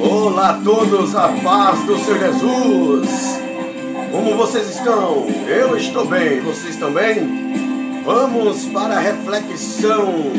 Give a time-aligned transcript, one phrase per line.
[0.00, 3.40] Olá a todos, a paz do Senhor Jesus.
[4.10, 5.26] Como vocês estão?
[5.46, 8.02] Eu estou bem, vocês estão bem?
[8.04, 10.32] Vamos para a reflexão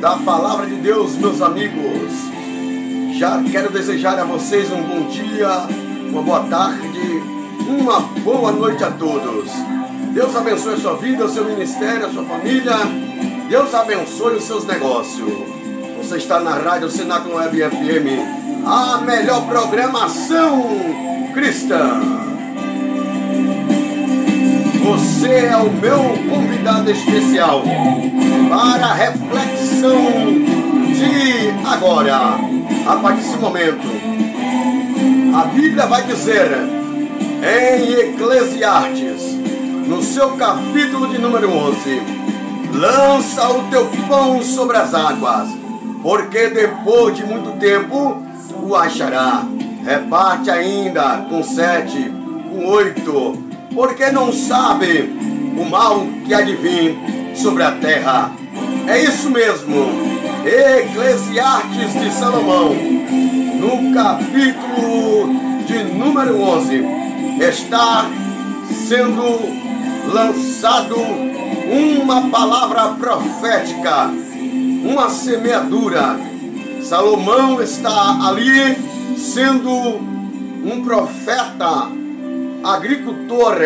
[0.00, 2.12] da palavra de Deus, meus amigos.
[3.18, 5.66] Já quero desejar a vocês um bom dia,
[6.08, 7.22] uma boa tarde,
[7.68, 9.50] uma boa noite a todos.
[10.14, 12.76] Deus abençoe a sua vida, o seu ministério, a sua família.
[13.48, 15.32] Deus abençoe os seus negócios.
[15.98, 20.64] Você está na Rádio Cenáculo Web FM, a melhor programação
[21.32, 22.00] cristã.
[24.84, 25.98] Você é o meu
[26.28, 27.62] convidado especial
[28.48, 29.96] para a reflexão
[30.92, 32.38] de agora,
[32.86, 33.86] a partir desse momento.
[35.34, 36.50] A Bíblia vai dizer
[37.42, 39.22] em Eclesiastes,
[39.86, 42.02] no seu capítulo de número 11:
[42.74, 45.48] Lança o teu pão sobre as águas,
[46.02, 48.29] porque depois de muito tempo
[48.74, 49.44] achará.
[49.84, 52.12] Reparte ainda com sete,
[52.50, 53.42] com oito,
[53.74, 55.10] porque não sabe
[55.56, 56.98] o mal que há de vir
[57.34, 58.32] sobre a terra.
[58.86, 60.10] É isso mesmo.
[60.44, 65.28] Eclesiastes de Salomão, no capítulo
[65.66, 66.82] de número 11,
[67.40, 68.06] está
[68.88, 69.38] sendo
[70.12, 70.96] lançado
[71.70, 74.10] uma palavra profética,
[74.84, 76.29] uma semeadura.
[76.82, 78.76] Salomão está ali
[79.16, 81.90] sendo um profeta,
[82.64, 83.56] agricultor,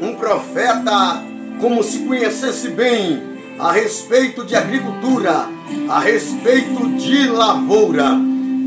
[0.00, 1.22] um profeta
[1.60, 3.22] como se conhecesse bem
[3.58, 5.48] a respeito de agricultura,
[5.88, 8.10] a respeito de lavoura.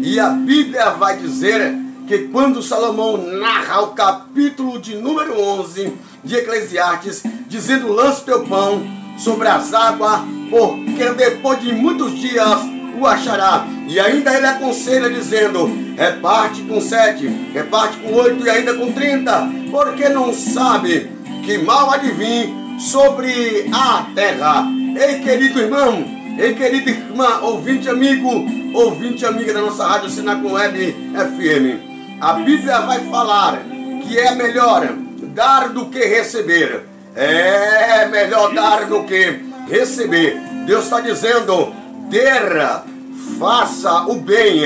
[0.02, 1.76] E a Bíblia vai dizer
[2.08, 8.82] que quando Salomão narra o capítulo de número 11 de Eclesiastes, dizendo: Lance teu pão
[9.18, 13.66] sobre as águas, porque depois de muitos dias o achará.
[13.88, 19.50] E ainda ele aconselha, dizendo: reparte com sete, reparte com oito e ainda com trinta,
[19.72, 21.09] porque não sabe
[21.44, 24.66] que mal adivinhe sobre a terra.
[24.99, 26.05] Ei, querido irmão,
[26.38, 32.20] ei, querida irmã, ouvinte amigo, ouvinte amiga da nossa Rádio Sinacom Web FM.
[32.20, 33.61] A Bíblia vai falar
[34.02, 34.88] que é melhor
[35.33, 36.83] dar do que receber.
[37.16, 39.39] É melhor dar do que
[39.70, 40.38] receber.
[40.66, 41.73] Deus está dizendo:
[42.10, 42.83] ter,
[43.39, 44.64] faça o bem.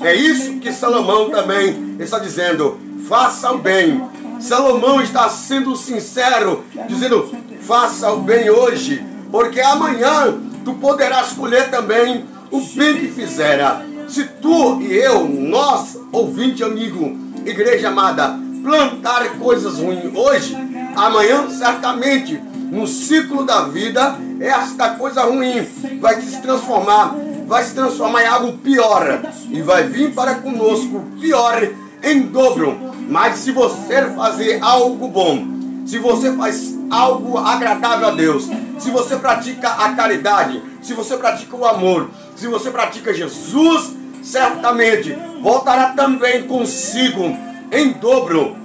[0.00, 4.02] É isso que Salomão também está dizendo: faça o bem.
[4.40, 7.30] Salomão está sendo sincero, dizendo:
[7.60, 13.84] faça o bem hoje, porque amanhã tu poderás colher também o bem que fizera.
[14.08, 20.56] Se tu e eu, nós, ouvinte amigo, igreja amada, plantar coisas ruins hoje,
[20.94, 25.66] amanhã certamente no ciclo da vida esta coisa ruim
[26.00, 27.14] vai se transformar,
[27.46, 31.68] vai se transformar em algo pior e vai vir para conosco pior
[32.02, 32.78] em dobro.
[33.08, 35.46] Mas se você fazer algo bom,
[35.86, 41.56] se você faz algo agradável a Deus, se você pratica a caridade, se você pratica
[41.56, 47.36] o amor, se você pratica Jesus, certamente voltará também consigo
[47.70, 48.56] em dobro.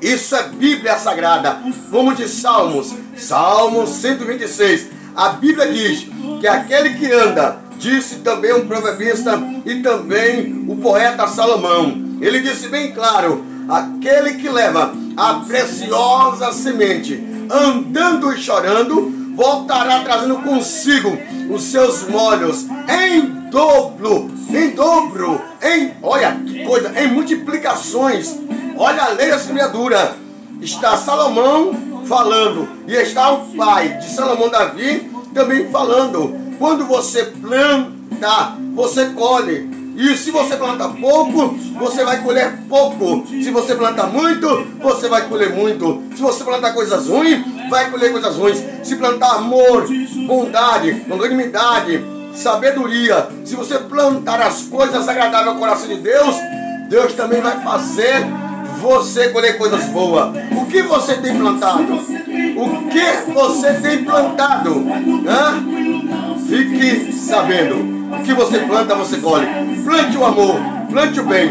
[0.00, 1.60] Isso é Bíblia Sagrada.
[1.90, 4.88] Vamos de Salmos, Salmo 126.
[5.14, 6.08] A Bíblia diz
[6.40, 12.16] que aquele que anda, disse também um proverbista e também o poeta Salomão.
[12.20, 20.36] Ele disse bem claro: aquele que leva a preciosa semente, andando e chorando, voltará trazendo
[20.36, 21.18] consigo
[21.50, 28.38] os seus molhos em dobro, em dobro, em, olha que coisa, em multiplicações.
[28.76, 30.16] Olha a lei da semeadura.
[30.60, 36.41] Está Salomão falando e está o pai de Salomão Davi também falando.
[36.62, 39.68] Quando você planta, você colhe.
[39.96, 43.26] E se você planta pouco, você vai colher pouco.
[43.26, 44.46] Se você planta muito,
[44.80, 46.00] você vai colher muito.
[46.14, 48.62] Se você plantar coisas ruins, vai colher coisas ruins.
[48.84, 49.88] Se plantar amor,
[50.24, 52.00] bondade, longanimidade,
[52.32, 56.36] sabedoria, se você plantar as coisas agradáveis ao coração de Deus,
[56.88, 58.24] Deus também vai fazer
[58.80, 60.30] você colher coisas boas.
[60.56, 61.94] O que você tem plantado?
[61.94, 64.86] O que você tem plantado?
[65.26, 65.81] Hã?
[66.52, 67.76] Fique sabendo.
[68.14, 69.46] O que você planta, você colhe.
[69.82, 70.60] Plante o amor,
[70.90, 71.48] plante o bem,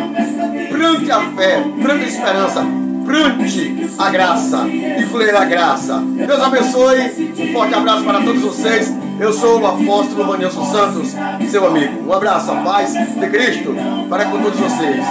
[0.70, 2.64] plante a fé, plante a esperança,
[3.04, 5.98] plante a graça e colherá a graça.
[5.98, 7.34] Deus abençoe.
[7.40, 8.96] Um forte abraço para todos vocês.
[9.20, 11.16] Eu sou o apóstolo Vanilson Santos,
[11.50, 12.08] seu amigo.
[12.08, 13.76] Um abraço, a paz de Cristo
[14.08, 15.04] para com todos vocês.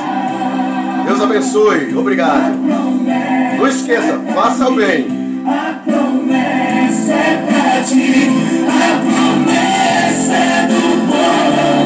[1.04, 1.96] Deus abençoe.
[1.96, 2.54] Obrigado.
[3.58, 5.18] Não esqueça, faça o bem.
[5.44, 11.79] A promessa é pra ti, a promessa do povo